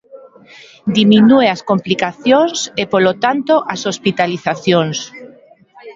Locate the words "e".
2.81-2.83